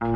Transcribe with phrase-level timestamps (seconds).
[0.00, 0.08] Por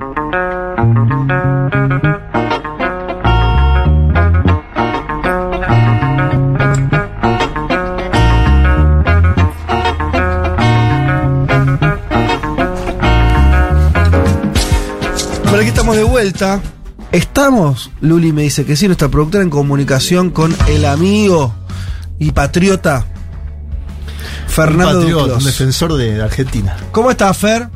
[15.60, 16.62] aquí estamos de vuelta.
[17.12, 21.54] Estamos, Luli me dice que sí, nuestra productora en comunicación con el amigo
[22.18, 23.04] y patriota
[24.46, 25.38] Fernando un patriota, Duclos.
[25.40, 26.74] un defensor de Argentina.
[26.90, 27.68] ¿Cómo estás, Fer?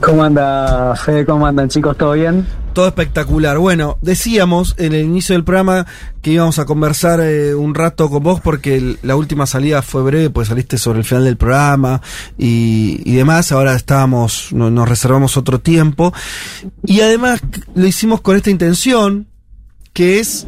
[0.00, 1.24] ¿Cómo anda, Fede?
[1.26, 1.96] ¿Cómo andan, chicos?
[1.96, 2.46] ¿Todo bien?
[2.74, 3.58] Todo espectacular.
[3.58, 5.86] Bueno, decíamos en el inicio del programa
[6.22, 10.30] que íbamos a conversar eh, un rato con vos porque la última salida fue breve,
[10.30, 12.02] pues saliste sobre el final del programa
[12.36, 13.50] y, demás.
[13.52, 16.12] Ahora estábamos, no- nos reservamos otro tiempo.
[16.84, 17.40] Y además
[17.74, 19.26] lo hicimos con esta intención,
[19.94, 20.46] que es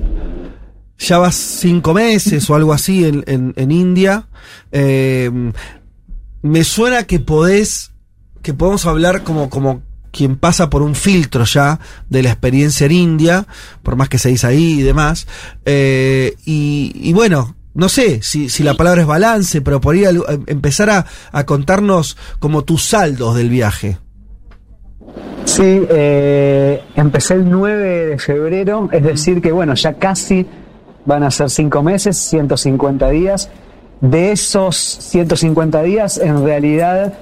[0.99, 4.27] ya vas cinco meses o algo así en, en- en India.
[4.71, 5.31] Eh,
[6.43, 7.93] me suena que podés,
[8.43, 11.79] que podemos hablar como, como quien pasa por un filtro ya
[12.09, 13.47] de la experiencia en India,
[13.83, 15.27] por más que se dice ahí y demás.
[15.65, 20.05] Eh, y, y bueno, no sé si, si la palabra es balance, pero por ahí
[20.05, 23.99] al- empezar a, a contarnos como tus saldos del viaje.
[25.45, 30.47] Sí, eh, empecé el 9 de febrero, es decir que bueno, ya casi
[31.07, 33.49] van a ser cinco meses, 150 días.
[34.01, 37.15] De esos 150 días, en realidad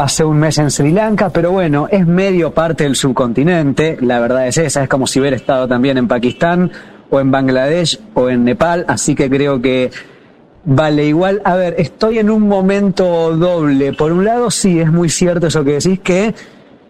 [0.00, 4.48] pasé un mes en Sri Lanka, pero bueno, es medio parte del subcontinente, la verdad
[4.48, 6.72] es esa, es como si hubiera estado también en Pakistán
[7.10, 9.90] o en Bangladesh o en Nepal, así que creo que
[10.64, 13.92] Vale, igual, a ver, estoy en un momento doble.
[13.92, 16.34] Por un lado, sí, es muy cierto eso que decís, que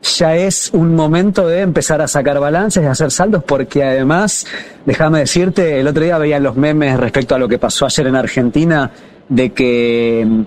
[0.02, 4.46] ya es un momento de empezar a sacar balances, de hacer saldos, porque además,
[4.86, 8.14] déjame decirte, el otro día veía los memes respecto a lo que pasó ayer en
[8.14, 8.90] Argentina,
[9.28, 10.44] de que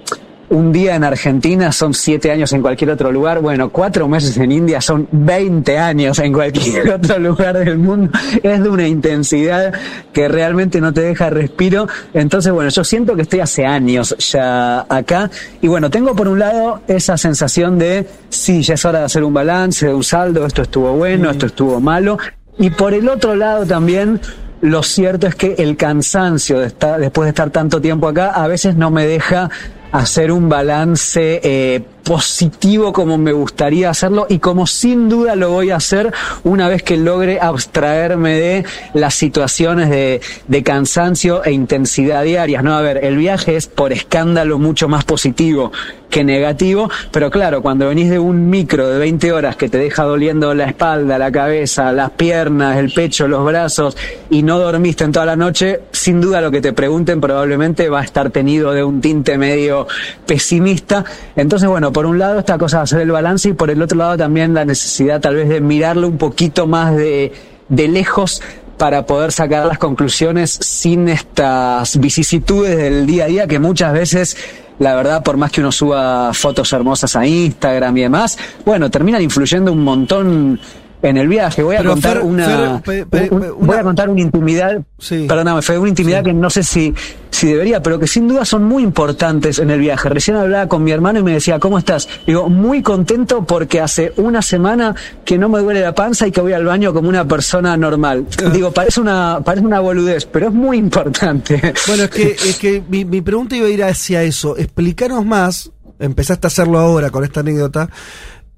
[0.53, 3.41] un día en Argentina son siete años en cualquier otro lugar.
[3.41, 8.11] Bueno, cuatro meses en India son 20 años en cualquier otro lugar del mundo.
[8.43, 9.73] Es de una intensidad
[10.13, 11.87] que realmente no te deja respiro.
[12.13, 15.31] Entonces, bueno, yo siento que estoy hace años ya acá.
[15.59, 19.23] Y bueno, tengo por un lado esa sensación de, sí, ya es hora de hacer
[19.23, 22.19] un balance, de un saldo, esto estuvo bueno, esto estuvo malo.
[22.59, 24.21] Y por el otro lado también
[24.61, 28.47] lo cierto es que el cansancio de estar, después de estar tanto tiempo acá a
[28.47, 29.49] veces no me deja
[29.93, 35.71] hacer un balance eh, positivo como me gustaría hacerlo y como sin duda lo voy
[35.71, 42.23] a hacer una vez que logre abstraerme de las situaciones de, de cansancio e intensidad
[42.23, 42.63] diarias.
[42.63, 45.71] No, a ver, el viaje es por escándalo mucho más positivo
[46.13, 50.03] que negativo, pero claro, cuando venís de un micro de 20 horas que te deja
[50.03, 53.97] doliendo la espalda, la cabeza, las piernas, el pecho, los brazos
[54.29, 58.01] y no dormiste en toda la noche, sin duda lo que te pregunten probablemente va
[58.01, 59.87] a estar tenido de un tinte medio
[60.27, 61.03] pesimista.
[61.35, 63.97] Entonces, bueno, por un lado esta cosa de hacer el balance y por el otro
[63.97, 67.31] lado también la necesidad tal vez de mirarlo un poquito más de,
[67.69, 68.41] de lejos
[68.77, 74.35] para poder sacar las conclusiones sin estas vicisitudes del día a día que muchas veces
[74.79, 79.21] la verdad, por más que uno suba fotos hermosas a Instagram y demás, bueno, terminan
[79.21, 80.59] influyendo un montón
[81.03, 81.61] en el viaje.
[81.61, 84.21] Voy a Pero, contar Fer, una, Fer, pe- pe- un- pe- voy a contar una
[84.21, 85.25] intimidad, Sí.
[85.27, 86.93] perdóname, fue una intimidad que no sé si,
[87.29, 90.07] si debería, pero que sin duda son muy importantes en el viaje.
[90.09, 92.07] Recién hablaba con mi hermano y me decía, ¿cómo estás?
[92.25, 96.39] Digo, muy contento porque hace una semana que no me duele la panza y que
[96.41, 98.25] voy al baño como una persona normal.
[98.53, 101.59] Digo, parece una, parece una boludez, pero es muy importante.
[101.87, 104.57] Bueno, es que, es que mi, mi pregunta iba a ir hacia eso.
[104.57, 105.69] Explicaros más,
[105.99, 107.89] empezaste a hacerlo ahora con esta anécdota,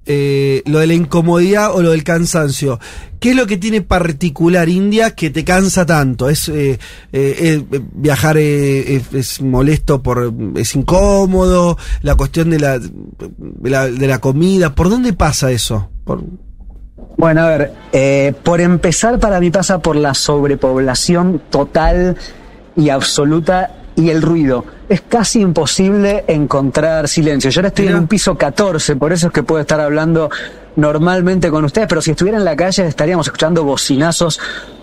[0.06, 2.78] eh, lo de la incomodidad o lo del cansancio.
[3.18, 6.28] ¿Qué es lo que tiene particular India que te cansa tanto?
[6.28, 6.78] ¿Es eh,
[7.12, 11.76] eh, eh, viajar eh, es, es molesto por es incómodo?
[12.02, 15.90] La cuestión de la, de la comida, ¿por dónde pasa eso?
[17.16, 22.16] Bueno, a ver, por empezar para mí pasa por la sobrepoblación total
[22.76, 24.64] y absoluta y el ruido.
[24.88, 27.50] Es casi imposible encontrar silencio.
[27.50, 30.30] Yo ahora estoy en un piso 14, por eso es que puedo estar hablando
[30.76, 34.38] normalmente con ustedes, pero si estuviera en la calle estaríamos escuchando bocinazos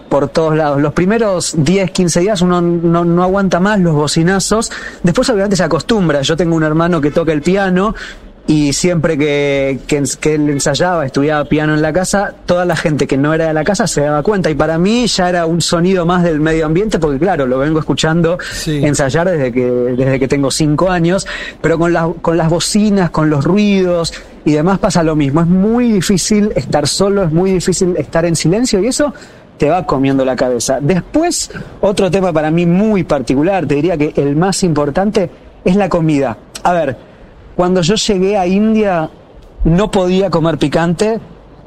[0.10, 0.82] por todos lados.
[0.82, 4.72] Los primeros 10, 15 días uno no, no aguanta más los bocinazos.
[5.02, 6.22] Después obviamente se acostumbra.
[6.22, 7.96] Yo tengo un hermano que toca el piano
[8.46, 13.08] y siempre que, que, que él ensayaba, estudiaba piano en la casa, toda la gente
[13.08, 14.50] que no era de la casa se daba cuenta.
[14.50, 17.80] Y para mí ya era un sonido más del medio ambiente, porque claro, lo vengo
[17.80, 18.84] escuchando Sí.
[18.86, 21.26] ensayar desde que, desde que tengo cinco años,
[21.62, 24.14] pero con, las con las bocinas, con los ruidos
[24.44, 25.40] y demás pasa lo mismo.
[25.40, 29.14] Es muy difícil estar solo, es muy difícil estar en silencio y eso
[29.58, 30.80] te va comiendo la cabeza.
[30.82, 31.50] Después,
[31.80, 35.30] otro tema para mí muy particular, te diría que el más importante
[35.64, 36.38] es la comida.
[36.64, 37.13] A ver,
[37.56, 39.10] cuando yo llegué a India
[39.64, 41.20] no podía comer picante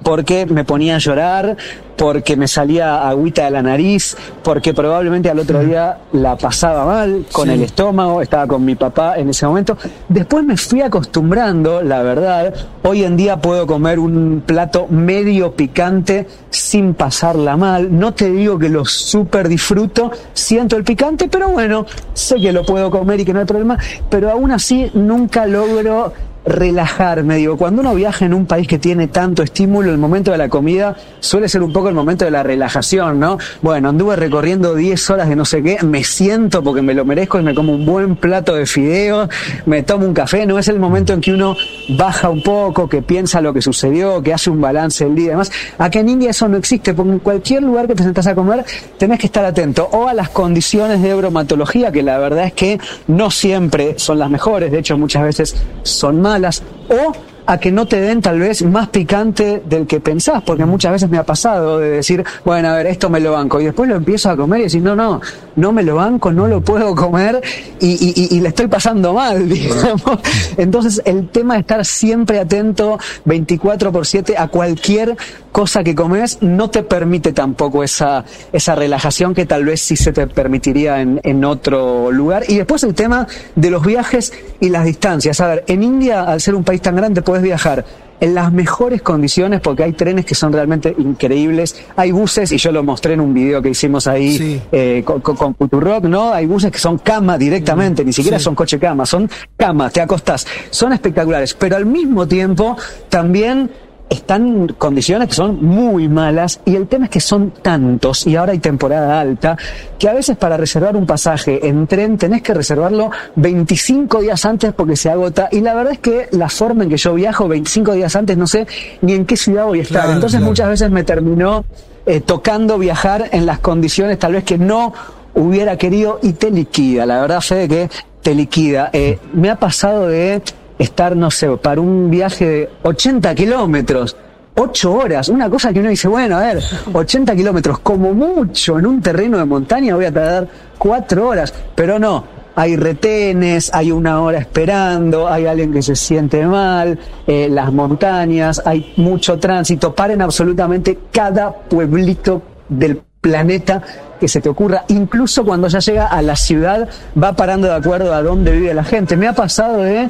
[0.07, 1.57] porque me ponía a llorar,
[1.97, 7.25] porque me salía agüita de la nariz, porque probablemente al otro día la pasaba mal
[7.33, 7.55] con Sí.
[7.55, 9.77] el estómago, estaba con mi papá en ese momento.
[10.09, 12.55] Después me fui acostumbrando, la verdad.
[12.85, 17.89] Hoy en día puedo comer un plato medio picante sin pasarla mal.
[17.99, 22.65] No te digo que lo súper disfruto, siento el picante, pero bueno, sé que lo
[22.65, 23.77] puedo comer y que no hay problema,
[24.09, 26.13] pero aún así nunca logro
[26.47, 27.37] relajarme.
[27.37, 30.49] Digo, cuando uno viaja en un país que tiene tanto estímulo, el momento de la
[30.49, 33.39] comida suele ser un poco el momento de la relajación, ¿no?
[33.63, 37.39] Bueno, anduve recorriendo 10 horas de no sé qué, me siento porque me lo merezco
[37.39, 39.29] y me como un buen plato de fideos,
[39.67, 41.57] me tomo un café, no es el momento en que uno
[41.91, 45.31] baja un poco, que piensa lo que sucedió, que hace un balance del día y
[45.31, 45.51] demás.
[45.79, 48.65] Acá en India eso no existe, porque en cualquier lugar que te sentás a comer
[48.99, 52.79] tenés que estar atento o a las condiciones de bromatología, que la verdad es que
[53.09, 57.13] no siempre son las mejores, de hecho muchas veces son malas, o
[57.47, 61.09] a que no te den tal vez más picante del que pensás, porque muchas veces
[61.09, 63.97] me ha pasado de decir, bueno, a ver, esto me lo banco, y después lo
[63.97, 65.21] empiezo a comer y decir, no, no,
[65.57, 67.41] no me lo banco, no lo puedo comer
[67.81, 70.19] y, y- y- y le estoy pasando mal, digamos.
[70.57, 75.17] Entonces, el tema de estar siempre atento 24 por 7 a cualquier
[75.53, 80.13] cosa que comes no te permite tampoco esa, esa relajación que tal vez sí se
[80.13, 82.43] te permitiría en, en otro lugar.
[82.49, 85.41] Y después el tema de los viajes y las distancias.
[85.41, 87.85] A ver, en India, al ser un país tan grande, puedes viajar
[88.21, 92.73] en las mejores condiciones porque hay trenes que son realmente increíbles, hay buses, y yo
[92.73, 94.63] lo mostré en un video que hicimos ahí Sí.
[94.73, 96.33] eh, con, con, Futurock, ¿no?
[96.33, 98.45] Hay buses que son cama directamente, ni siquiera sí.
[98.45, 102.77] son coche cama, son cama, te acostás, son espectaculares, pero al mismo tiempo
[103.11, 103.71] también
[104.09, 108.53] están condiciones que son muy malas y el tema es que son tantos y ahora
[108.53, 109.57] hay temporada alta
[109.99, 114.73] que a veces para reservar un pasaje en tren tenés que reservarlo 25 días antes
[114.75, 117.93] porque se agota y la verdad es que la forma en que yo viajo 25
[117.93, 118.67] días antes no sé
[119.03, 120.03] ni en qué ciudad voy a estar.
[120.03, 120.51] Claro, entonces claro.
[120.51, 121.65] muchas veces me terminó
[122.07, 124.93] eh, tocando viajar en las condiciones tal vez que no
[125.35, 127.07] hubiera querido y te liquida.
[127.07, 127.91] La verdad Fede que
[128.23, 128.91] te liquida.
[128.93, 130.43] Eh, me ha pasado de
[130.79, 134.17] estar, no sé, para un viaje de 80 kilómetros,
[134.55, 136.63] 8 horas, una cosa que uno dice, bueno, a ver,
[136.93, 141.99] 80 kilómetros, como mucho en un terreno de montaña voy a tardar 4 horas, pero
[141.99, 142.25] no,
[142.55, 148.63] hay retenes, hay una hora esperando, hay alguien que se siente mal, eh, las montañas,
[148.65, 153.83] hay mucho tránsito, paren absolutamente cada pueblito del planeta
[154.19, 156.89] que se te ocurra, incluso cuando ya llega a la ciudad,
[157.23, 159.17] va parando de acuerdo a dónde vive la gente.
[159.17, 160.09] Me ha pasado de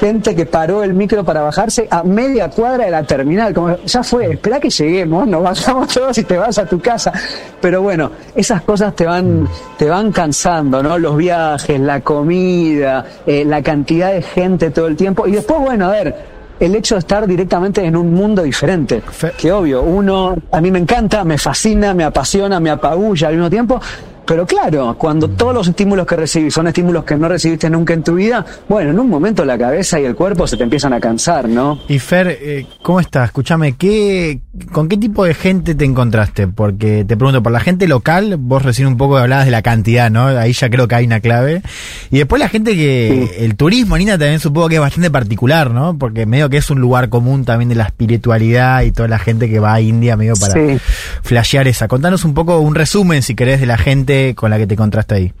[0.00, 4.02] gente que paró el micro para bajarse a media cuadra de la terminal, como ya
[4.02, 7.12] fue, espera que lleguemos, nos bajamos todos y te vas a tu casa.
[7.60, 9.46] Pero bueno, esas cosas te van,
[9.78, 10.98] te van cansando, ¿no?
[10.98, 15.26] Los viajes, la comida, eh, la cantidad de gente todo el tiempo.
[15.26, 16.14] Y después, bueno, a ver,
[16.60, 19.00] el hecho de estar directamente en un mundo diferente.
[19.00, 23.34] Fe- Que obvio, uno, a mí me encanta, me fascina, me apasiona, me apabulla al
[23.34, 23.80] mismo tiempo.
[24.26, 28.02] Pero claro, cuando todos los estímulos que recibís son estímulos que no recibiste nunca en
[28.02, 31.00] tu vida, bueno, en un momento la cabeza y el cuerpo se te empiezan a
[31.00, 31.78] cansar, ¿no?
[31.88, 33.26] Y Fer, eh, ¿cómo estás?
[33.26, 34.40] Escúchame, ¿qué,
[34.72, 36.48] ¿con qué tipo de gente te encontraste?
[36.48, 40.10] Porque te pregunto, por la gente local, vos recién un poco hablabas de la cantidad,
[40.10, 40.26] ¿no?
[40.26, 41.62] Ahí ya creo que hay una clave.
[42.10, 45.98] Y después la gente que, el turismo, Nina, también supongo que es bastante particular, ¿no?
[45.98, 49.50] Porque medio que es un lugar común también de la espiritualidad y toda la gente
[49.50, 50.78] que va a India medio para Sí.
[51.22, 51.88] flashear esa.
[51.88, 55.14] Contanos un poco un resumen, si querés, de la gente con la que te encontraste
[55.14, 55.32] ahí.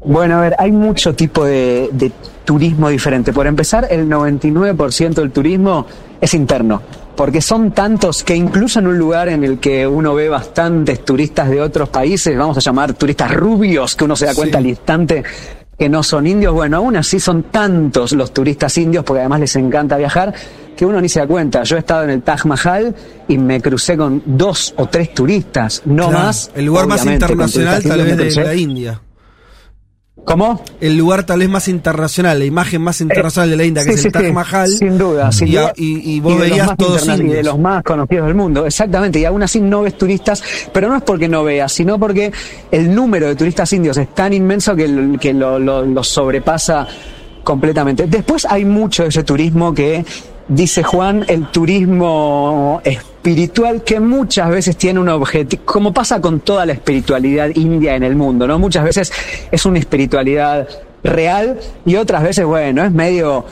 [0.00, 2.12] Bueno, a ver, hay mucho tipo de, de
[2.44, 3.32] turismo diferente.
[3.32, 5.86] Por empezar, el 99% del turismo
[6.20, 6.80] es interno,
[7.16, 11.50] porque son tantos que incluso en un lugar en el que uno ve bastantes turistas
[11.50, 14.64] de otros países, vamos a llamar turistas rubios, que uno se da cuenta Sí.
[14.64, 15.24] al instante
[15.78, 19.54] que no son indios, bueno, aún así son tantos los turistas indios, porque además les
[19.56, 20.34] encanta viajar,
[20.76, 21.62] que uno ni se da cuenta.
[21.62, 22.94] Yo he estado en el Taj Mahal
[23.28, 26.50] y me crucé con dos o tres turistas, no Claro, más.
[26.54, 28.54] El lugar más internacional tal vez de la.
[28.54, 29.00] India.
[30.28, 30.62] ¿Cómo?
[30.80, 33.94] El lugar tal vez más internacional, la imagen más internacional de la India, que Sí,
[33.96, 34.68] es sí, el Taj sí, Mahal.
[34.68, 35.72] Sin duda, sin y, duda.
[35.76, 39.18] y- y vos veías todos y de los más conocidos del mundo, exactamente.
[39.18, 40.42] Y aún así no ves turistas,
[40.72, 42.30] pero no es porque no veas, sino porque
[42.70, 46.86] el número de turistas indios es tan inmenso que, lo- que lo, lo- lo sobrepasa
[47.42, 48.06] completamente.
[48.06, 50.04] Después hay mucho de ese turismo que,
[50.48, 52.80] dice Juan, el turismo
[53.28, 58.02] espiritual que muchas veces tiene un objetivo, como pasa con toda la espiritualidad india en
[58.02, 58.58] el mundo, ¿no?
[58.58, 59.12] Muchas veces
[59.50, 60.66] es una espiritualidad
[61.04, 63.44] real y otras veces, bueno, es medio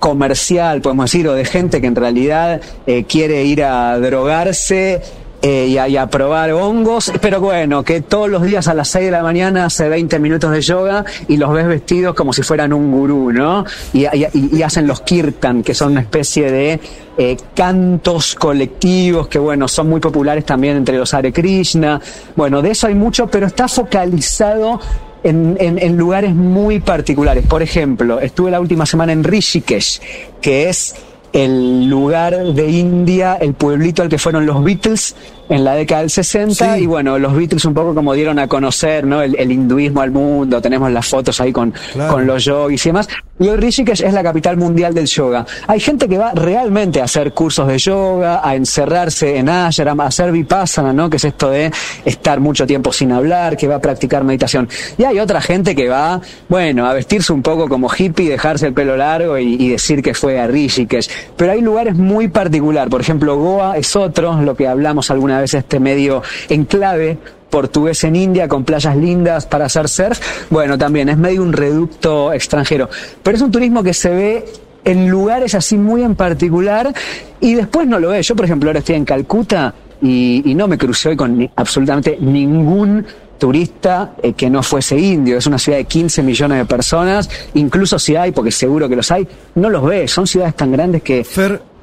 [0.00, 5.00] comercial, podemos decir, o de gente que en realidad eh, quiere ir a drogarse
[5.46, 8.88] eh, y, a, y a probar hongos, pero bueno, que todos los días a las
[8.88, 12.42] 6 de la mañana hace 20 minutos de yoga y los ves vestidos como si
[12.42, 13.64] fueran un gurú, ¿no?
[13.92, 16.80] Y, y- y hacen los kirtan, que son una especie de
[17.18, 22.00] eh, cantos colectivos que, bueno, son muy populares también entre los Hare Krishna.
[22.34, 24.80] Bueno, de eso hay mucho, pero está focalizado
[25.22, 27.44] en, en- en lugares muy particulares.
[27.46, 30.00] Por ejemplo, estuve la última semana en Rishikesh,
[30.40, 30.94] que es
[31.34, 35.16] el lugar de India, el pueblito al que fueron los Beatles
[35.48, 36.82] en la década del 60 Sí.
[36.82, 39.20] y bueno, los Beatles un poco como dieron a conocer ¿no?
[39.22, 42.12] el, el hinduismo al mundo, tenemos las fotos ahí con, Claro.
[42.14, 43.08] con los yogis y demás.
[43.38, 45.44] Y hoy Rishikesh es la capital mundial del yoga.
[45.66, 50.06] Hay gente que va realmente a hacer cursos de yoga, a encerrarse en ashram, a
[50.06, 51.10] hacer vipassana, ¿no?
[51.10, 51.70] que es esto de
[52.04, 54.68] estar mucho tiempo sin hablar, que va a practicar meditación.
[54.98, 58.72] Y hay otra gente que va, bueno, a vestirse un poco como hippie, dejarse el
[58.72, 61.08] pelo largo y, y decir que fue a Rishikesh.
[61.36, 62.88] Pero hay lugares muy particular.
[62.88, 67.18] Por ejemplo, Goa es otro, lo que hablamos alguna vez, este medio enclave
[67.54, 70.18] portugués en India con playas lindas para hacer surf.
[70.50, 72.88] Bueno, también es medio un reducto extranjero.
[73.22, 74.44] Pero es un turismo que se ve
[74.84, 76.92] en lugares así muy en particular
[77.40, 78.22] y después no lo ve.
[78.22, 79.72] Yo, por ejemplo, ahora estoy en Calcuta
[80.02, 83.06] y, no me crucé hoy con absolutamente ningún
[83.38, 85.38] turista eh, que no fuese indio.
[85.38, 89.10] Es una ciudad de 15 millones de personas, incluso si hay, porque seguro que los
[89.10, 90.10] hay, no los ves.
[90.10, 91.24] Son ciudades tan grandes que,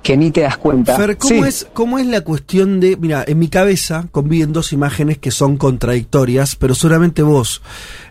[0.02, 0.96] que ni te das cuenta.
[0.96, 1.48] Fer, ¿cómo, Sí.
[1.48, 2.98] es, ¿cómo es la cuestión de.?
[2.98, 7.62] Mira, en mi cabeza conviven dos imágenes que son contradictorias, pero seguramente vos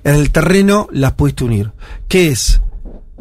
[0.05, 1.73] en el terreno las pudiste unir.
[2.09, 2.61] ¿Qué es?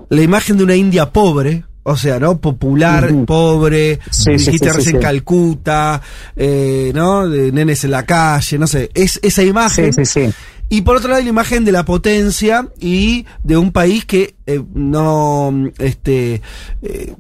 [0.10, 1.66] La imagen de una India pobre.
[1.84, 2.40] O sea, ¿no?
[2.40, 5.02] Popular, pobre, Sí, dijiste sí, sí, recién sí.
[5.02, 6.00] Calcuta,
[6.36, 7.28] eh, ¿no?
[7.28, 8.92] De nenes en la calle, no sé.
[8.94, 9.92] Es esa imagen.
[9.94, 10.34] Sí, sí, sí.
[10.72, 14.62] Y por otro lado, la imagen de la potencia y de un país que eh,
[14.76, 16.42] no, este,
[16.84, 17.16] eh,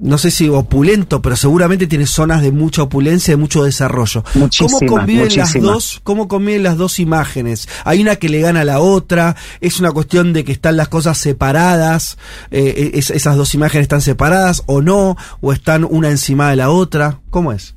[0.00, 4.24] no sé si opulento, pero seguramente tiene zonas de mucha opulencia, de mucho desarrollo.
[4.64, 6.00] ¿Cómo conviven las dos?
[6.02, 7.68] ¿Cómo conviven las dos imágenes?
[7.84, 9.36] Hay una que le gana a la otra.
[9.60, 12.16] Es una cuestión de que están las cosas separadas.
[12.50, 16.70] eh, es- esas dos imágenes están separadas o no, o están una encima de la
[16.70, 17.20] otra.
[17.30, 17.75] ¿Cómo es?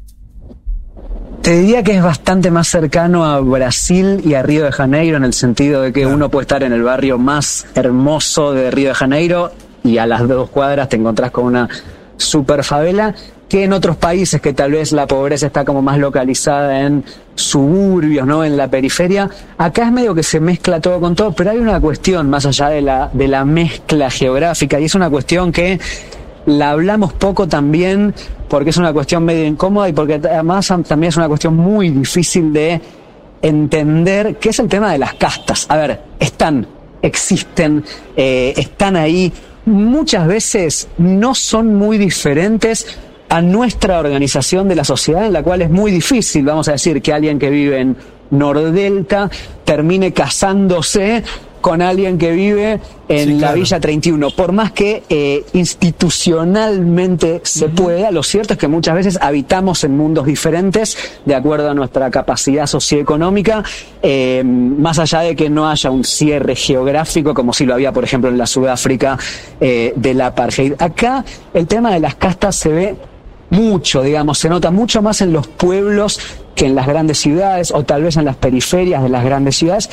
[1.41, 5.23] Te diría que es bastante más cercano a Brasil y a Río de Janeiro en
[5.23, 6.15] el sentido de que Claro.
[6.15, 9.51] uno puede estar en el barrio más hermoso de Río de Janeiro
[9.83, 11.67] y a las dos cuadras te encontrás con una
[12.17, 13.15] super favela
[13.47, 17.03] que en otros países que tal vez la pobreza está como más localizada en
[17.33, 18.43] suburbios, ¿no?
[18.43, 19.27] En la periferia.
[19.57, 22.69] Acá es medio que se mezcla todo con todo, pero hay una cuestión más allá
[22.69, 25.79] de la, de la mezcla geográfica y es una cuestión que
[26.45, 28.13] la hablamos poco también
[28.47, 31.89] porque es una cuestión medio incómoda y porque además am- también es una cuestión muy
[31.89, 32.81] difícil de
[33.41, 35.65] entender, que es el tema de las castas.
[35.69, 36.67] A ver, están,
[37.01, 37.83] existen,
[38.15, 39.31] eh, están ahí,
[39.65, 42.97] muchas veces no son muy diferentes
[43.29, 47.01] a nuestra organización de la sociedad, en la cual es muy difícil, vamos a decir,
[47.01, 47.95] que alguien que vive en
[48.31, 49.29] Nordelta
[49.63, 51.23] termine casándose
[51.61, 53.53] con alguien que vive en Sí, la.
[53.53, 54.29] Villa 31.
[54.31, 59.97] Por más que eh, institucionalmente se pueda, lo cierto es que muchas veces habitamos en
[59.97, 63.63] mundos diferentes de acuerdo a nuestra capacidad socioeconómica,
[64.01, 68.03] eh, más allá de que no haya un cierre geográfico como si lo había, por
[68.03, 69.17] ejemplo, en la Sudáfrica
[69.59, 70.73] eh, del apartheid.
[70.79, 72.95] Acá el tema de las castas se ve
[73.49, 76.19] mucho, digamos, se nota mucho más en los pueblos
[76.55, 79.89] que en las grandes ciudades o tal vez en las periferias de las grandes ciudades,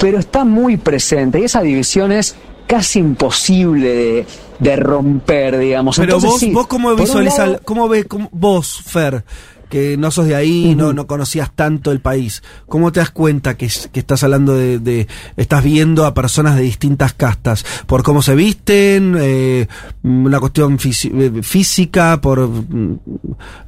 [0.00, 2.34] pero está muy presente y esa división es
[2.66, 4.26] casi imposible de,
[4.58, 5.96] de romper, digamos.
[5.96, 9.24] Pero Entonces, vos, sí, vos cómo visualizas, lado- cómo ves, cómo- vos, Fer,
[9.70, 13.56] que no sos de ahí, no, no conocías tanto el país, ¿cómo te das cuenta
[13.56, 15.08] que, que estás hablando de, de-
[15.38, 17.64] estás viendo a personas de distintas castas?
[17.86, 19.16] ¿Por cómo se visten?
[19.18, 19.66] Eh,
[20.02, 22.20] ¿Una cuestión eh, física?
[22.20, 22.98] ¿Por, mm,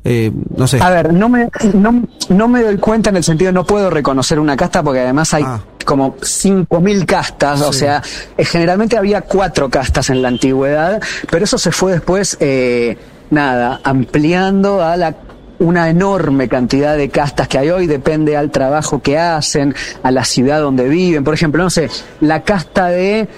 [0.05, 0.81] eh, no sé?
[0.83, 4.39] A ver, no me, no, no me doy cuenta en el sentido, no puedo reconocer
[4.39, 5.61] una casta porque además hay Ah.
[5.85, 8.03] como 5.000 castas, o sea,
[8.37, 12.97] eh, generalmente había cuatro castas en la antigüedad, pero eso se fue después, eh,
[13.31, 15.15] nada, ampliando a la
[15.63, 20.25] una enorme cantidad de castas que hay hoy, depende al trabajo que hacen, a la
[20.25, 21.23] ciudad donde viven.
[21.23, 21.89] Por ejemplo, no sé,
[22.21, 23.29] la casta de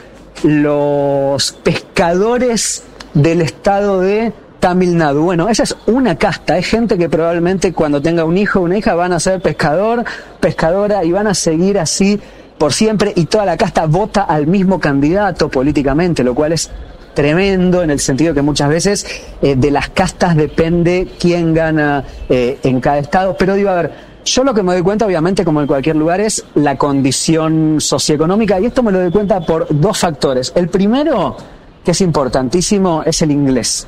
[0.43, 5.23] los pescadores del estado de Tamil Nadu.
[5.23, 6.55] Bueno, esa es una casta.
[6.55, 10.05] Hay gente que probablemente cuando tenga un hijo o una hija van a ser pescador,
[10.41, 12.19] pescadora y van a seguir así
[12.57, 16.71] por siempre y toda la casta vota al mismo candidato políticamente, lo cual es
[17.15, 19.07] tremendo en el sentido que muchas veces
[19.41, 23.37] eh, de las castas depende quién gana eh, en cada estado.
[23.39, 23.93] Pero digo, a ver,
[24.25, 28.59] yo lo que me doy cuenta, obviamente, como en cualquier lugar, es la condición socioeconómica
[28.61, 30.53] y esto me lo doy cuenta por dos factores.
[30.55, 31.37] El primero,
[31.85, 33.87] que es importantísimo, es el inglés.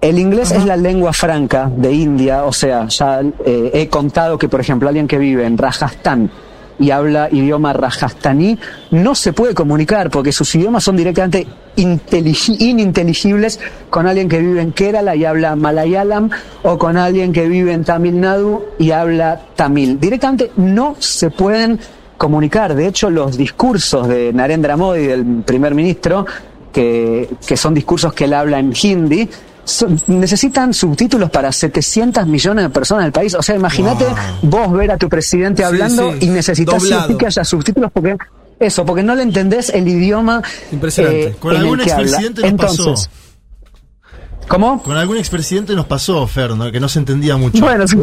[0.00, 4.48] El inglés es la lengua franca de India, o sea, ya eh, he contado que,
[4.48, 6.30] por ejemplo, alguien que vive en Rajasthan
[6.78, 8.58] y habla idioma rajastaní
[8.90, 14.60] no se puede comunicar porque sus idiomas son directamente intelig- ininteligibles con alguien que vive
[14.60, 16.30] en Kerala y habla malayalam
[16.62, 19.98] o con alguien que vive en Tamil Nadu y habla tamil.
[20.00, 21.78] Directamente no se pueden
[22.18, 22.74] comunicar.
[22.74, 26.26] De hecho, los discursos de Narendra Modi, del primer ministro,
[26.72, 29.28] que, que son discursos que él habla en hindi,
[30.06, 33.34] necesitan subtítulos para 700 millones de personas del país.
[33.34, 34.06] O sea, imagínate
[34.42, 36.82] vos ver a tu presidente hablando sí, y necesitas
[37.18, 38.16] que haya subtítulos porque
[38.58, 40.42] eso, porque no le entendés el idioma
[40.72, 41.24] Impresionante.
[41.28, 42.02] eh, Con en el algún que habla.
[42.04, 43.10] expresidente nos Entonces, pasó.
[44.48, 44.82] ¿Cómo?
[44.82, 46.70] Con algún expresidente nos pasó, Fer, ¿no?
[46.70, 47.60] que no se entendía mucho.
[47.64, 47.96] Bueno, sí.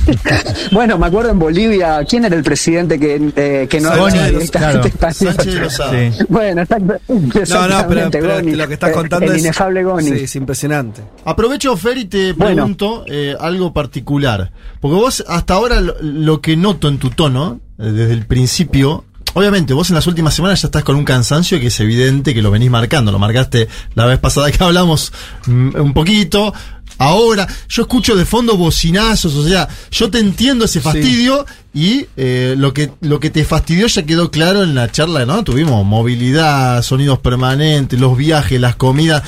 [0.72, 4.26] bueno, me acuerdo en Bolivia, ¿quién era el presidente que, eh, que no Sánchez hablaba
[4.26, 5.34] de los- directamente claro, español?
[5.34, 6.12] Sánchez de.
[6.12, 6.24] Sí.
[6.28, 9.40] Bueno, exacto- No, no, pero, Goni, lo que estás eh, contando el es.
[9.42, 10.08] inefable Goni.
[10.10, 11.02] Sí, es impresionante.
[11.24, 12.54] Aprovecho, Fer, y te Bueno.
[12.56, 14.52] pregunto eh, algo particular.
[14.80, 19.74] Porque vos, hasta ahora, lo, lo que noto en tu tono, desde el principio, obviamente,
[19.74, 22.50] vos en las últimas semanas ya estás con un cansancio que es evidente que lo
[22.50, 23.12] venís marcando.
[23.12, 25.12] Lo marcaste la vez pasada que hablamos
[25.46, 26.52] mm, un poquito.
[26.98, 32.54] Ahora, yo escucho de fondo bocinazos, o sea, yo te entiendo ese fastidio y eh,
[32.58, 35.42] lo que lo que te fastidió ya quedó claro en la charla, ¿no?
[35.42, 39.22] Tuvimos movilidad, sonidos permanentes, los viajes, las comidas.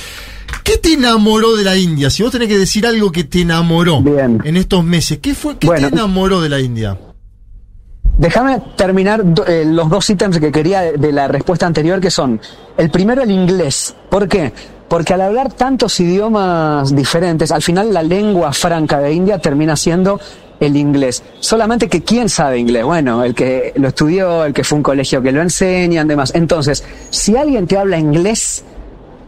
[0.64, 2.10] ¿Qué te enamoró de la India?
[2.10, 4.38] Si vos tenés que decir algo que te enamoró Bien.
[4.44, 5.56] en estos meses, ¿qué fue?
[5.56, 5.88] ¿Qué Bueno.
[5.88, 6.98] te enamoró de la India?
[8.22, 12.40] Déjame terminar eh, los dos ítems que quería de, la respuesta anterior, que son,
[12.76, 13.96] el primero el inglés.
[14.08, 14.52] ¿Por qué?
[14.86, 20.20] Porque al hablar tantos idiomas diferentes, al final la lengua franca de India termina siendo
[20.60, 21.24] el inglés.
[21.40, 22.84] Solamente que quién sabe inglés.
[22.84, 26.30] Bueno, el que lo estudió, el que fue un colegio que lo enseñan, demás.
[26.36, 28.62] Entonces, si alguien te habla inglés,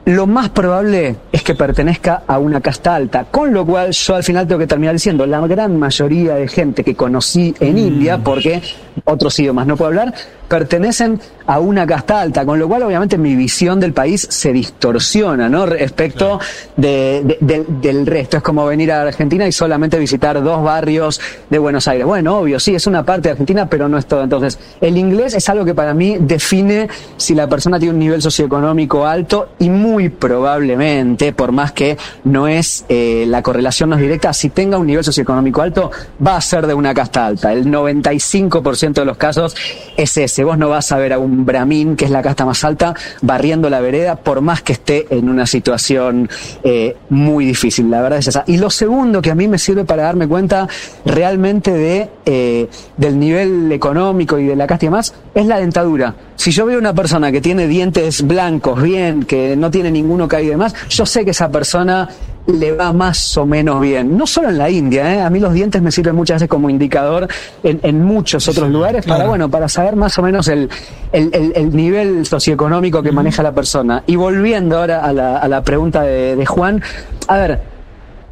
[0.07, 4.23] lo más probable es que pertenezca a una casta alta, con lo cual yo al
[4.23, 8.61] final tengo que terminar diciendo, la gran mayoría de gente que conocí en India, porque
[9.05, 10.13] otros idiomas no puedo hablar,
[10.49, 15.49] pertenecen a una casta alta, con lo cual obviamente mi visión del país se distorsiona,
[15.49, 15.65] ¿no?
[15.67, 16.39] Respecto
[16.77, 18.37] de- de- del, del resto.
[18.37, 22.07] Es como venir a Argentina y solamente visitar dos barrios de Buenos Aires.
[22.07, 24.23] Bueno, obvio, sí, es una parte de Argentina, pero no es todo.
[24.23, 28.21] Entonces, el inglés es algo que para mí define si la persona tiene un nivel
[28.23, 34.03] socioeconómico alto y muy probablemente, por más que no es, eh, la correlación no es
[34.03, 35.91] directa, si tenga un nivel socioeconómico alto,
[36.25, 37.53] va a ser de una casta alta.
[37.53, 39.57] El 95% de los casos
[39.97, 40.45] es ese.
[40.45, 43.71] Vos no vas a ver a un brahmin, que es la casta más alta, barriendo
[43.71, 46.29] la vereda, por más que esté en una situación
[46.63, 47.91] eh, muy difícil.
[47.91, 48.45] La verdad es esa.
[48.47, 50.69] Y lo segundo que a mí me sirve para darme cuenta
[51.05, 56.15] realmente de eh, del nivel económico y de la casta y demás, es la dentadura.
[56.37, 60.49] Si yo veo una persona que tiene dientes blancos, bien, que no tiene ninguno caído
[60.49, 62.09] y demás, yo sé que esa persona
[62.47, 64.19] le va más o menos bien.
[64.19, 65.21] No solo en la India, ¿eh?
[65.23, 67.27] a mí los dientes me sirven muchas veces como indicador
[67.63, 70.69] en, en muchos otros lugares para, bueno, para saber más o menos el,
[71.13, 74.03] el, el- el nivel socioeconómico que maneja la persona.
[74.07, 76.83] Y volviendo ahora a la, a la pregunta de, de Juan,
[77.29, 77.61] a ver,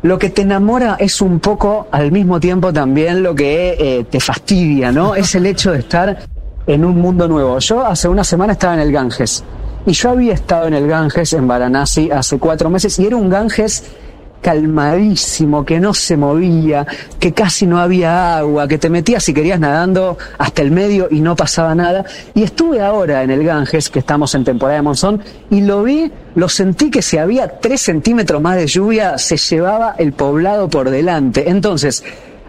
[0.02, 4.20] lo que te enamora es un poco al mismo tiempo también lo que eh, te
[4.20, 5.14] fastidia, ¿no?
[5.14, 6.18] Es el hecho de estar
[6.66, 7.58] en un mundo nuevo.
[7.58, 9.44] Yo hace una semana estaba en el Ganges
[9.86, 13.28] y yo había estado en el Ganges en Varanasi hace cuatro meses y era un
[13.28, 13.84] Ganges
[14.42, 16.84] calmadísimo, que no se movía,
[17.18, 21.20] que casi no había agua, que te metías si querías nadando hasta el medio y
[21.20, 22.04] no pasaba nada.
[22.34, 26.10] Y estuve ahora en el Ganges, que estamos en temporada de monzón, y lo vi,
[26.34, 30.90] lo sentí que si había tres centímetros más de lluvia, se llevaba el poblado por
[30.90, 31.48] delante.
[31.48, 32.02] Entonces,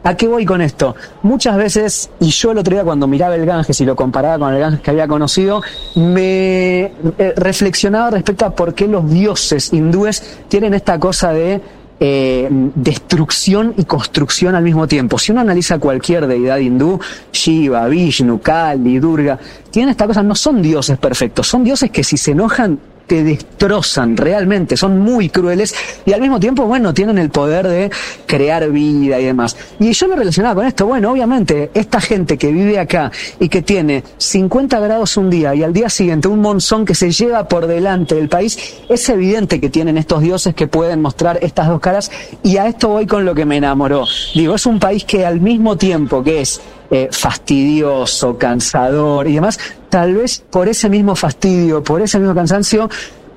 [0.06, 0.96] ¿A qué voy con esto?
[1.22, 4.54] Muchas veces, y yo el otro día cuando miraba el Ganges y lo comparaba con
[4.54, 5.62] el Ganges que había conocido,
[5.96, 6.82] me
[7.18, 11.62] eh, reflexionaba respecto a por qué los dioses hindúes tienen esta cosa de
[12.02, 15.18] eh, destrucción y construcción al mismo tiempo.
[15.18, 17.00] Si uno analiza cualquier deidad hindú,
[17.32, 19.40] Shiva, Vishnu, Kali, Durga,
[19.72, 24.18] tienen esta cosa, no son dioses perfectos, son dioses que si se enojan te destrozan
[24.18, 27.92] realmente, son muy crueles y al mismo tiempo, bueno, tienen el poder de
[28.26, 29.56] crear vida y demás.
[29.80, 33.62] Y yo lo relacionaba con esto, bueno, obviamente, esta gente que vive acá y que
[33.62, 37.68] tiene 50 grados un día y al día siguiente un monzón que se lleva por
[37.68, 38.58] delante del país,
[38.90, 42.12] es evidente que tienen estos dioses que pueden mostrar estas dos caras
[42.44, 44.06] y a esto voy con lo que me enamoró.
[44.34, 46.62] Digo, es un país que al mismo tiempo que es
[46.96, 52.88] eh, fastidioso, cansador y demás, tal vez por ese mismo fastidio, por ese mismo cansancio,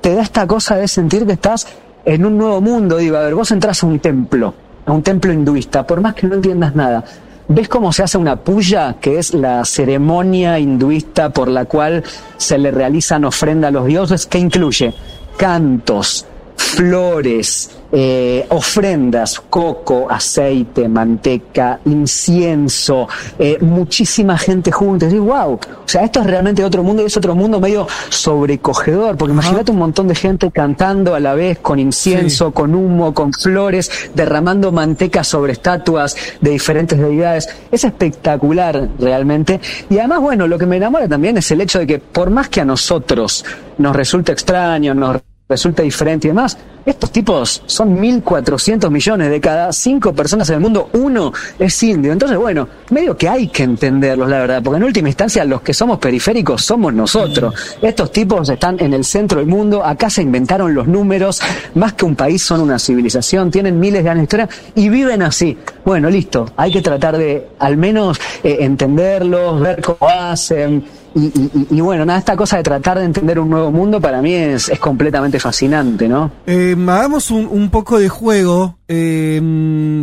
[0.03, 1.67] te da esta cosa de sentir que estás
[2.05, 2.99] en un nuevo mundo.
[2.99, 4.53] Digo, a ver, vos entras a un templo,
[4.85, 7.03] a un templo hinduista, por más que no entiendas nada.
[7.49, 12.05] ¿Ves cómo se hace una puya, que es la ceremonia hinduista por la cual
[12.37, 14.93] se le realizan ofrenda a los dioses, que incluye
[15.39, 25.07] cantos, flores, eh, ofrendas, coco, aceite, manteca, incienso, eh, muchísima gente junta.
[25.07, 29.17] Y wow, o sea, esto es realmente otro mundo y es otro mundo medio sobrecogedor,
[29.17, 33.33] porque imagínate un montón de gente cantando a la vez con incienso, con humo, con
[33.33, 37.49] flores, derramando manteca sobre estatuas de diferentes deidades.
[37.73, 39.59] Es espectacular realmente.
[39.89, 42.51] Y además, bueno, lo que me enamora también es el hecho de que por más
[42.51, 43.43] que a nosotros
[43.79, 46.59] nos resulte extraño, nos resulta diferente y demás.
[46.85, 52.13] Estos tipos son 1.400 millones de cada cinco personas en el mundo, uno es indio.
[52.13, 55.75] Entonces, bueno, medio que hay que entenderlos, la verdad, porque en última instancia los que
[55.75, 57.55] somos periféricos somos nosotros.
[57.83, 61.41] Estos tipos están en el centro del mundo, acá se inventaron los números,
[61.75, 65.23] más que un país son una civilización, tienen miles de años de historia y viven
[65.23, 65.59] así.
[65.85, 70.85] Bueno, listo, hay que tratar de al menos eh, entenderlos, ver cómo hacen
[71.17, 74.21] y, y, y, bueno, nada, esta cosa de tratar de entender un nuevo mundo para
[74.21, 76.31] mí es, es completamente fascinante, ¿no?
[76.47, 78.77] Eh, hagamos un, un, poco de juego.
[78.87, 79.41] Eh,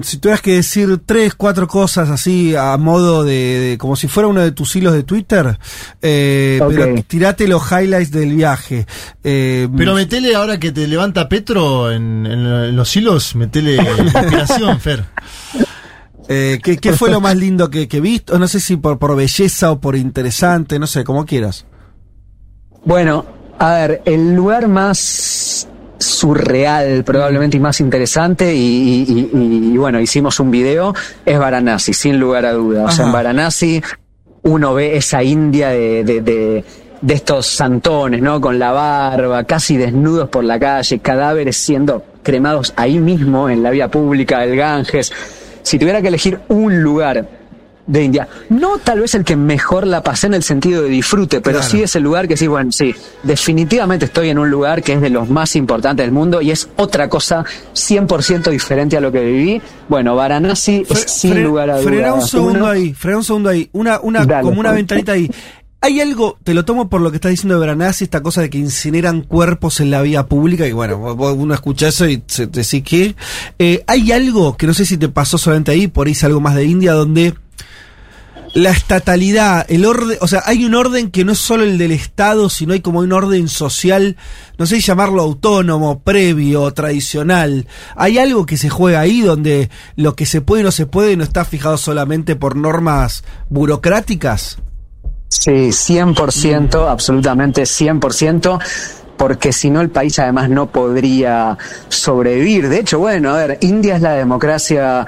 [0.02, 4.28] si tuvieras que decir tres, cuatro cosas así a modo de, de como si fuera
[4.28, 5.60] uno de tus hilos de Twitter,
[6.02, 6.78] eh, okay.
[6.78, 8.88] pero tirate los highlights del viaje.
[9.24, 15.06] Eh, pero metele ahora que te levanta Petro en, en los hilos, metele inspiración, Fer.
[16.28, 18.38] Eh, ¿qué, ¿qué, fue lo más lindo que, que viste?
[18.38, 21.66] No sé si por, por belleza o por interesante, no sé, como quieras.
[22.86, 23.26] Bueno,
[23.60, 30.02] a ver, el lugar más surreal probablemente y más interesante y, y, y, y bueno,
[30.02, 30.94] hicimos un video,
[31.26, 32.86] es Varanasi, sin lugar a duda.
[32.86, 33.82] O sea, en Varanasi
[34.44, 36.66] uno ve esa India de, de, de
[37.04, 38.40] de estos santones, ¿no?
[38.40, 43.72] Con la barba, casi desnudos por la calle, cadáveres siendo cremados ahí mismo en la
[43.72, 45.12] vía pública del Ganges
[45.64, 47.28] si tuviera que elegir un lugar
[47.86, 51.42] de India, no tal vez el que mejor la pasé en el sentido de disfrute,
[51.42, 51.72] pero claro.
[51.72, 55.02] sí es el lugar que sí, bueno, sí, definitivamente estoy en un lugar que es
[55.02, 59.24] de los más importantes del mundo y es otra cosa 100% diferente a lo que
[59.24, 59.62] viví.
[59.90, 61.86] Bueno, Varanasi es sin lugar a dudas.
[61.86, 65.12] Frena un segundo Uno, ahí, frena un segundo ahí, una, una, dale, como una ventanita
[65.12, 65.30] ahí.
[65.84, 68.50] Hay algo, te lo tomo por lo que estás diciendo de Varanasi, esta cosa de
[68.50, 72.62] que incineran cuerpos en la vía pública, y bueno, uno escucha eso y se te
[72.62, 73.18] dice que.
[73.60, 76.40] Eh, hay algo que no sé si te pasó solamente ahí, por ahí es algo
[76.40, 77.34] más de India, donde
[78.54, 81.92] la estatalidad, el orden, o sea, hay un orden que no es solo el del
[81.92, 84.16] Estado, sino hay como un orden social,
[84.58, 87.68] no sé si llamarlo autónomo, previo, tradicional.
[87.98, 91.18] Hay algo que se juega ahí donde lo que se puede y no se puede
[91.18, 94.60] no está fijado solamente por normas burocráticas.
[95.40, 98.60] Sí, 100%, absolutamente 100%
[99.18, 102.68] porque si no el país además no podría sobrevivir.
[102.68, 105.06] De hecho, bueno, a ver, India es la democracia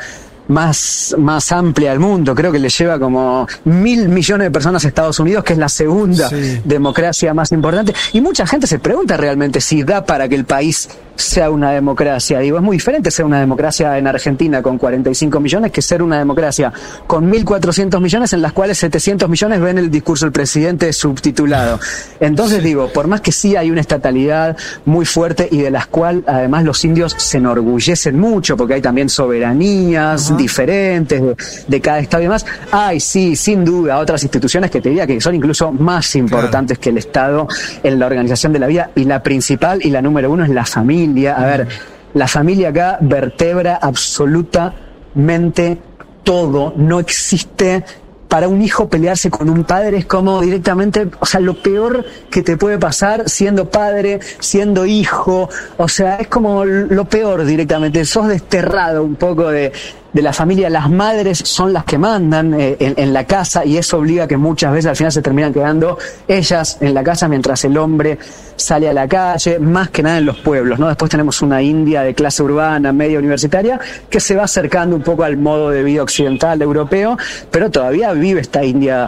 [0.47, 2.35] más, más amplia del mundo.
[2.35, 5.69] Creo que le lleva como mil millones de personas a Estados Unidos, que es la
[5.69, 6.61] segunda sí.
[6.63, 7.93] democracia más importante.
[8.13, 12.39] Y mucha gente se pregunta realmente si da para que el país sea una democracia.
[12.39, 16.17] Digo, es muy diferente ser una democracia en Argentina con 45 millones que ser una
[16.17, 16.71] democracia
[17.07, 21.79] con 1.400 millones en las cuales 700 millones ven el discurso del presidente subtitulado.
[22.19, 26.23] Entonces digo, por más que sí hay una estatalidad muy fuerte y de las cuales
[26.27, 30.37] además los indios se enorgullecen mucho porque hay también soberanías uh -huh.
[30.37, 31.35] diferentes de,
[31.67, 35.19] de, cada estado y demás, hay sí, sin duda otras instituciones que te diría que
[35.21, 36.83] son incluso más importantes claro.
[36.83, 37.47] que el Estado
[37.83, 40.65] en la organización de la vida y la principal y la número uno es la
[40.65, 41.04] familia
[41.37, 41.67] A ver,
[42.13, 45.77] la familia acá vertebra absolutamente
[46.23, 46.73] todo.
[46.75, 47.83] No existe
[48.27, 52.41] para un hijo pelearse con un padre es como directamente, o sea, lo peor que
[52.41, 58.27] te puede pasar siendo padre, siendo hijo, o sea, es como lo peor directamente, sos
[58.27, 59.71] desterrado un poco de,
[60.15, 63.97] de la familia, las madres son las que mandan eh, en, la casa y eso
[63.97, 67.65] obliga a que muchas veces al final se terminan quedando ellas en la casa mientras
[67.65, 68.17] el hombre
[68.55, 70.87] sale a la calle, más que nada en los pueblos, ¿no?
[70.87, 73.77] Después tenemos una India de clase urbana, media universitaria,
[74.09, 77.17] que se va acercando un poco al modo de vida occidental europeo,
[77.51, 79.07] pero todavía vive esta India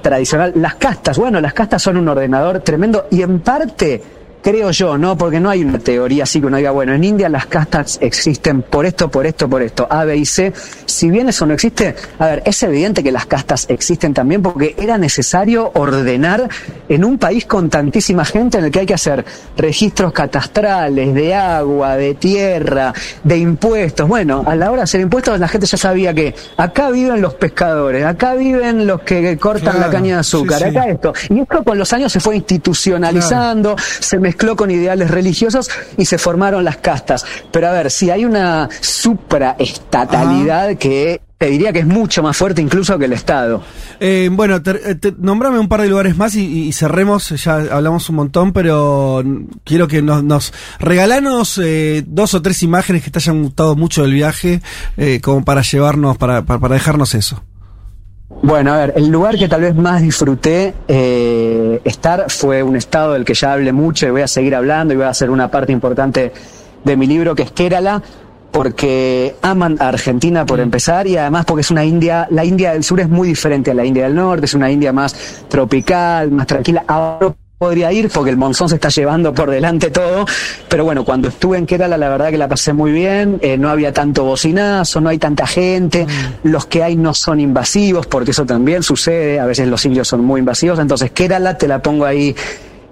[0.00, 0.54] tradicional.
[0.56, 4.02] Las castas, bueno, las castas son un ordenador tremendo y en parte
[4.46, 5.18] creo yo, ¿no?
[5.18, 8.62] Porque no hay una teoría así que uno diga, bueno, en India las castas existen
[8.62, 10.52] por esto, por esto, por esto, A, B y C.
[10.84, 14.76] Si bien eso no existe, a ver, es evidente que las castas existen también porque
[14.78, 16.48] era necesario ordenar
[16.88, 19.24] en un país con tantísima gente en el que hay que hacer
[19.56, 24.06] registros catastrales de agua, de tierra, de impuestos.
[24.06, 27.34] Bueno, a la hora de hacer impuestos la gente ya sabía que acá viven los
[27.34, 30.90] pescadores, acá viven los que cortan claro, la caña de azúcar, sí, acá sí.
[30.90, 31.12] esto.
[31.30, 33.90] Y esto con los años se fue institucionalizando, claro.
[33.98, 37.24] se mezcló con ideales religiosos y se formaron las castas.
[37.50, 42.62] Pero a ver, si hay una supraestatalidad que te diría que es mucho más fuerte
[42.62, 43.62] incluso que el Estado.
[44.00, 47.28] Eh, bueno, te, te- nombrame un par de lugares más y, y cerremos.
[47.44, 49.22] Ya hablamos un montón, pero
[49.64, 54.02] quiero que nos, nos regalanos eh, dos o tres imágenes que te hayan gustado mucho
[54.02, 54.62] del viaje,
[54.96, 57.42] eh, como para llevarnos, para, para, para dejarnos eso.
[58.42, 63.14] Bueno, a ver, el lugar que tal vez más disfruté eh, estar fue un estado
[63.14, 65.50] del que ya hablé mucho y voy a seguir hablando y voy a hacer una
[65.50, 66.32] parte importante
[66.84, 68.02] de mi libro que es Kerala,
[68.52, 72.84] porque aman a Argentina por empezar y además porque es una India, la India del
[72.84, 76.46] sur es muy diferente a la India del norte, es una India más tropical, más
[76.46, 76.84] tranquila.
[76.86, 80.26] Ahora podría ir porque el monzón se está llevando por delante todo,
[80.68, 83.70] pero bueno, cuando estuve en Kerala la verdad que la pasé muy bien, eh, no
[83.70, 86.06] había tanto bocinazo, no hay tanta gente,
[86.42, 90.22] los que hay no son invasivos, porque eso también sucede, a veces los indios son
[90.22, 92.36] muy invasivos, entonces Kerala te la pongo ahí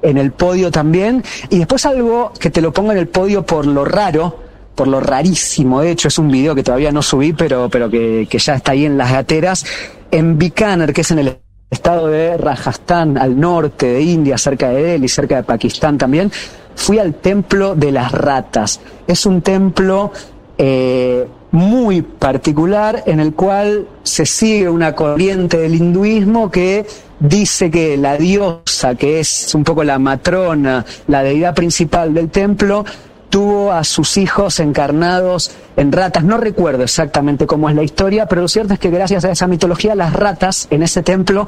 [0.01, 3.67] en el podio también, y después algo que te lo pongo en el podio por
[3.67, 4.41] lo raro,
[4.75, 8.27] por lo rarísimo, de hecho es un video que todavía no subí, pero, pero que,
[8.31, 9.67] que ya está ahí en las gateras,
[10.11, 14.83] en Bikaner, que es en el estado de Rajasthan, al norte de India, cerca de
[14.83, 16.31] Delhi, cerca de Pakistán también,
[16.75, 18.81] fui al templo de las ratas.
[19.07, 20.13] Es un templo
[20.59, 26.85] eh, muy particular en el cual se sigue una corriente del hinduismo que
[27.21, 32.85] dice que la diosa, que es un poco la matrona, la deidad principal del templo,
[33.31, 36.25] tuvo a sus hijos encarnados en ratas.
[36.25, 39.47] No recuerdo exactamente cómo es la historia, pero lo cierto es que gracias a esa
[39.47, 41.47] mitología las ratas en ese templo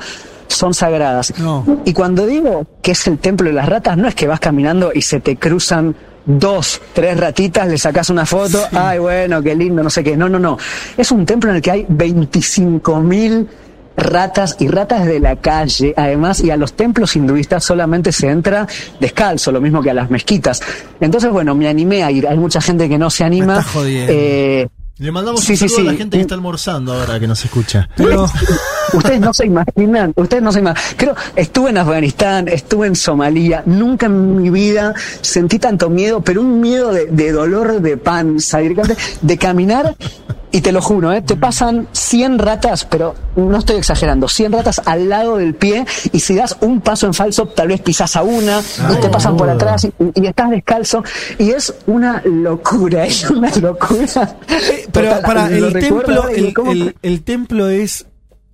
[0.48, 1.38] son sagradas.
[1.38, 1.64] No.
[1.84, 4.90] Y cuando digo que es el templo de las ratas, no es que vas caminando
[4.94, 5.94] y se te cruzan
[6.26, 10.16] dos, tres ratitas, le sacas una foto, ay bueno, qué lindo, no sé qué.
[10.16, 10.58] No, no, no.
[10.96, 13.48] Es un templo en el que hay 25 mil
[13.96, 18.66] ratas y ratas de la calle, además, y a los templos hinduistas solamente se entra
[19.00, 20.60] descalzo, lo mismo que a las mezquitas.
[21.00, 22.26] Entonces, bueno, me animé a ir.
[22.26, 23.64] Hay mucha gente que no se anima.
[23.76, 24.06] Me.
[24.08, 25.86] Eh, Le mandamos Sí, un sí, saludo a sí.
[25.92, 27.88] la gente que está almorzando ahora que nos escucha.
[27.96, 28.26] Pero,
[28.92, 30.84] Ustedes no se imaginan, ustedes no se imaginan.
[30.96, 36.40] Creo, estuve en Afganistán, estuve en Somalia, nunca en mi vida sentí tanto miedo, pero
[36.40, 39.96] un miedo de, de dolor de panza, de caminar,
[40.56, 41.20] y te lo juro, ¿eh?
[41.20, 46.20] te pasan 100 ratas, pero no estoy exagerando, 100 ratas al lado del pie, y
[46.20, 49.50] si das un paso en falso, tal vez pisas a una, y te pasan por
[49.50, 51.04] atrás, y, y estás descalzo,
[51.38, 54.38] y es una locura, es una locura.
[54.48, 56.24] eh, pero Total, para, el templo,
[57.02, 58.06] el templo es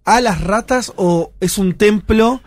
[0.05, 2.41] a las ratas o es un templo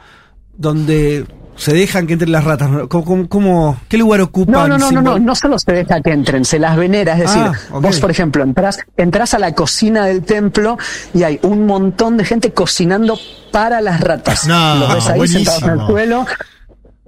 [0.57, 2.69] donde se dejan que entren las ratas?
[2.89, 4.53] ¿Cómo, cómo- cómo- qué lugar ocupan?
[4.53, 7.13] No, no, no, no, no, simbol- no solo se deja que entren, se las venera,
[7.13, 10.77] es decir, Ah, vos por ejemplo entras, entras a la cocina del templo
[11.13, 13.17] y hay un montón de gente cocinando
[13.51, 14.45] para las ratas.
[14.47, 16.25] No, Los ves ahí sentados en el suelo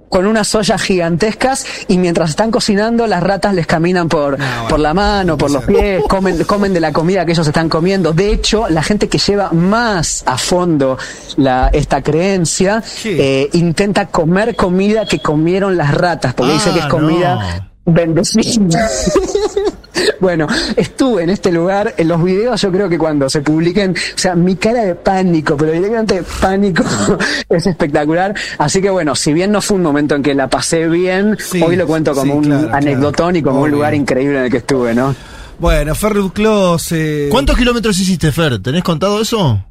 [0.08, 4.94] con unas ollas gigantescas y mientras están cocinando las ratas les caminan por, por la
[4.94, 8.12] mano, por los pies, comen, comen de la comida que ellos están comiendo.
[8.12, 10.98] De hecho, la gente que lleva más a fondo
[11.36, 13.16] la, esta creencia Sí.
[13.18, 18.88] eh, intenta comer comida que comieron las ratas, porque dice que es Ah, comida bendecida.
[20.20, 24.18] Bueno, estuve en este lugar, en los videos yo creo que cuando se publiquen, o
[24.18, 26.84] sea, mi cara de pánico, pero directamente pánico
[27.48, 28.34] es espectacular.
[28.58, 31.62] Así que bueno, si bien no fue un momento en que la pasé bien, Sí,
[31.62, 34.50] hoy lo cuento como sí, un claro, anecdotón y como un lugar increíble en el
[34.50, 35.14] que estuve, ¿no?
[35.58, 36.92] Bueno, Ferru Clos.
[36.92, 38.60] Eh, ¿Cuántos kilómetros hiciste, Fer?
[38.60, 39.64] ¿Tenés contado eso?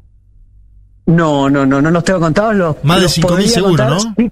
[1.06, 2.54] No, no, no, no los tengo contados.
[2.54, 4.14] Los, Más de los 5.000 podría seguro, contar, ¿no?
[4.16, 4.30] sí.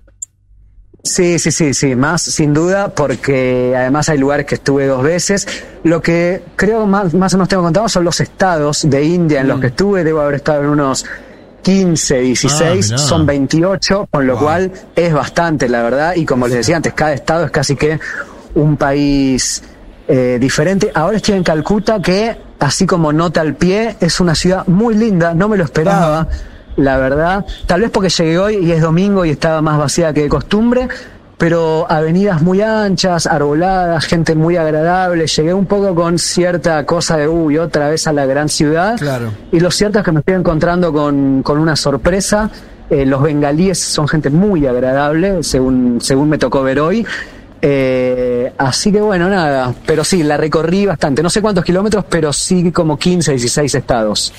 [1.06, 5.46] Sí, sí, sí, sí, más sin duda, porque además hay lugares que estuve dos veces.
[5.84, 9.48] Lo que creo más, más o menos tengo contado son los estados de India en
[9.48, 10.04] los que estuve.
[10.04, 11.04] Debo haber estado en unos
[11.62, 14.42] 15, 16, Ah, son 28, con lo Wow.
[14.42, 16.14] cual es bastante, la verdad.
[16.14, 17.98] Y como les decía antes, cada estado es casi que
[18.54, 19.62] un país
[20.08, 20.92] eh, diferente.
[20.94, 25.34] Ahora estoy en Calcuta, que así como nota al pie, es una ciudad muy linda,
[25.34, 26.28] no me lo esperaba
[26.76, 27.44] la verdad.
[27.66, 30.88] Tal vez porque llegué hoy y es domingo y estaba más vacía que de costumbre,
[31.38, 35.26] pero avenidas muy anchas, arboladas, gente muy agradable.
[35.26, 38.96] Llegué un poco con cierta cosa de, uy, otra vez a la gran ciudad.
[38.98, 39.32] Claro.
[39.52, 42.50] Y lo cierto es que me estoy encontrando con, con una sorpresa.
[42.88, 47.04] Eh, los bengalíes son gente muy agradable, según, según me tocó ver hoy.
[47.60, 51.22] Eh, así que bueno, nada, pero sí, la recorrí bastante.
[51.22, 54.32] No sé cuántos kilómetros, pero sí como 15, 16 estados.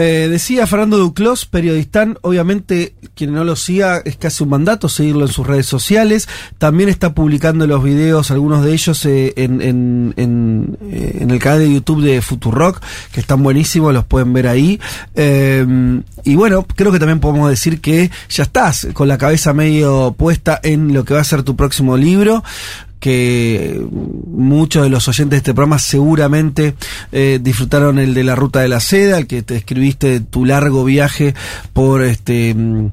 [0.00, 5.26] Eh, decía Fernando Duclos, periodistán, obviamente quien no lo siga es casi un mandato seguirlo
[5.26, 10.14] en sus redes sociales, también está publicando los videos, algunos de ellos eh, en, en,
[10.16, 12.80] en, eh, en el canal de YouTube de Futurock,
[13.10, 14.80] que están buenísimos, los pueden ver ahí.
[15.16, 15.66] Eh,
[16.22, 20.60] y bueno, creo que también podemos decir que ya estás con la cabeza medio puesta
[20.62, 22.44] en lo que va a ser tu próximo libro
[22.98, 23.80] que
[24.26, 26.74] muchos de los oyentes de este programa seguramente
[27.12, 30.84] eh, disfrutaron el de la ruta de la seda, el que te escribiste tu largo
[30.84, 31.34] viaje
[31.72, 32.86] por este mm,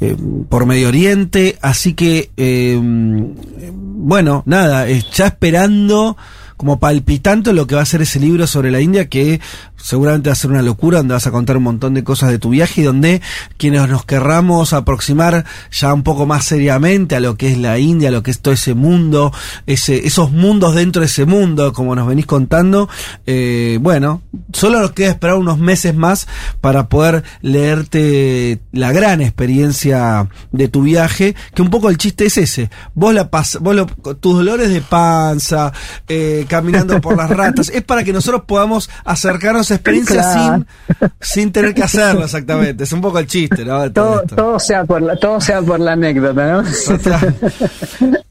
[0.00, 0.16] eh,
[0.48, 6.16] por Medio Oriente, así que eh, bueno, nada, ya esperando
[6.62, 9.40] como palpitando lo que va a ser ese libro sobre la India que
[9.82, 12.38] seguramente va a ser una locura, donde vas a contar un montón de cosas de
[12.38, 13.20] tu viaje y donde
[13.56, 18.08] quienes nos querramos aproximar ya un poco más seriamente a lo que es la India,
[18.08, 19.32] a lo que es todo ese mundo,
[19.66, 22.88] ese, esos mundos dentro de ese mundo, como nos venís contando,
[23.26, 26.26] eh, bueno, solo nos queda esperar unos meses más
[26.60, 32.38] para poder leerte la gran experiencia de tu viaje, que un poco el chiste es
[32.38, 35.72] ese, vos la pas vos lo- tus dolores de panza,
[36.08, 40.64] eh, caminando por las ratas, es para que nosotros podamos acercarnos a experiencias Claro.
[40.98, 42.84] sin, sin tener que hacerlo exactamente.
[42.84, 43.90] Es un poco el chiste, ¿no?
[43.92, 46.62] Todo Todo, sea por la, todo sea por la anécdota, ¿no?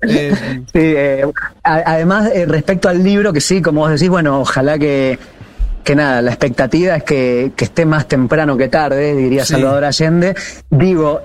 [0.01, 0.34] Eh,
[0.73, 1.25] Sí, eh,
[1.63, 5.17] además, eh, respecto al libro, que sí, como vos decís, bueno, ojalá que,
[5.84, 9.54] que nada, la expectativa es que, que esté más temprano que tarde, diría Sí.
[9.54, 10.36] Salvador Allende.
[10.69, 11.21] Digo,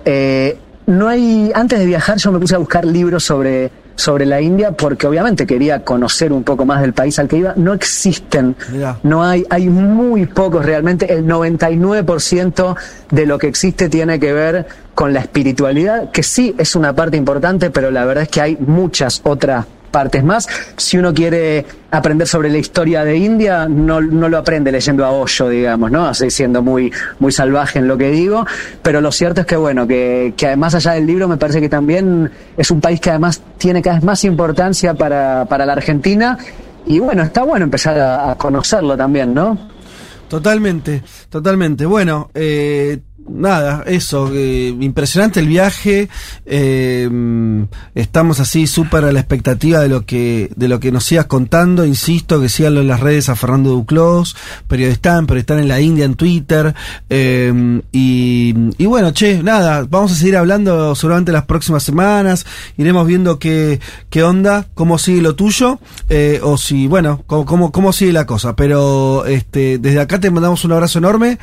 [0.86, 4.72] no hay, antes de viajar yo me puse a buscar libros sobre, sobre la India
[4.72, 7.54] porque obviamente quería conocer un poco más del país al que iba.
[7.56, 8.98] No existen, Mirá.
[9.02, 11.12] no hay, hay muy pocos realmente.
[11.12, 12.76] El 99%
[13.10, 17.16] de lo que existe tiene que ver con la espiritualidad, que sí es una parte
[17.16, 20.46] importante, pero la verdad es que hay muchas otras partes más.
[20.76, 25.10] Si uno quiere aprender sobre la historia de India, no, no lo aprende leyendo a
[25.10, 26.06] Osho, digamos, ¿no?
[26.06, 28.44] Así siendo muy, muy salvaje en lo que digo.
[28.82, 32.30] Pero lo cierto es que, bueno, que, que allá del libro, me parece que también
[32.58, 36.36] es un país que además tiene cada vez más importancia para, para la Argentina.
[36.84, 39.56] Y bueno, está bueno empezar a, a conocerlo también, ¿no?
[40.28, 41.86] Totalmente, totalmente.
[41.86, 46.08] Bueno, eh, nada, eso, eh, impresionante el viaje.
[46.44, 47.08] eh,
[47.94, 51.84] estamos así súper a la expectativa de lo que de lo que nos sigas contando.
[51.84, 54.36] Insisto que síganlo en las redes a Fernando Duclos,
[54.68, 56.74] periodista, periodista en la India en Twitter.
[57.10, 62.46] eh, y, y bueno, che, nada, vamos a seguir hablando seguramente las próximas semanas.
[62.76, 67.72] Iremos viendo qué, qué onda, cómo sigue lo tuyo, eh, o si, bueno, cómo, cómo,
[67.72, 68.56] cómo sigue la cosa.
[68.56, 71.38] Pero este, desde acá te mandamos un abrazo enorme.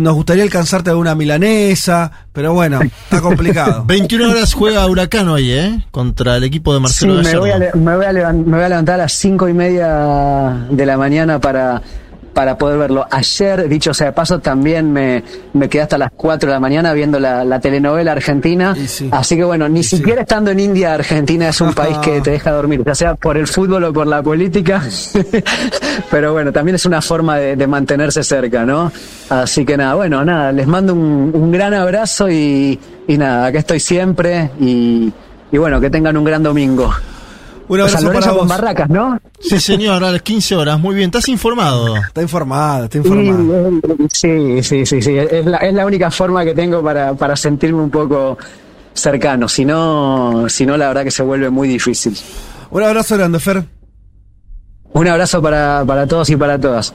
[0.00, 3.84] Nos gustaría alcanzarte alguna milanesa, pero bueno, está complicado.
[3.86, 5.84] 21 horas juega Huracán hoy, ¿eh?
[5.90, 7.40] Contra el equipo de Sí, Marcelo me Gallardo.
[7.40, 10.66] voy, a, me, voy a levan- me voy a levantar a las cinco y media
[10.70, 11.82] de la mañana para,
[12.32, 13.06] para poder verlo.
[13.10, 16.92] Ayer, dicho sea de paso, también me, me quedé hasta las 4 de la mañana
[16.92, 18.74] viendo la, la telenovela argentina.
[18.86, 19.08] Sí.
[19.12, 19.96] Así que bueno, ni Y sí.
[19.96, 23.36] siquiera estando en India, Argentina es un país que te deja dormir, ya sea por
[23.36, 24.82] el fútbol o por la política.
[26.10, 28.92] Pero bueno, también es una forma de, de mantenerse cerca, ¿no?
[29.28, 33.58] Así que nada, bueno, nada, les mando un, un gran abrazo y, y nada, acá
[33.58, 35.12] estoy siempre y,
[35.52, 36.92] y bueno, que tengan un gran domingo.
[37.70, 38.48] Un San abrazo Lorenzo para con vos.
[38.48, 39.20] Barracas, ¿no?
[39.38, 40.80] Sí, señor, a las 15 horas.
[40.80, 41.96] Muy bien, ¿estás informado?
[41.96, 43.80] Está informado, está informado.
[44.12, 45.16] Sí, sí, sí, sí.
[45.16, 48.36] Es la, es la única forma que tengo para, para sentirme un poco
[48.92, 49.48] cercano.
[49.48, 52.16] Si no, si no, la verdad que se vuelve muy difícil.
[52.70, 53.64] Un abrazo grande, Fer.
[54.92, 56.92] Un abrazo para, para todos y para todas.